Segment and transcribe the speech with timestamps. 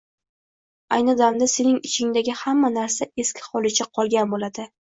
[0.97, 4.71] Ayni damda sening ichingdagi hamma narsa eski holicha qolgan bo‘ladi.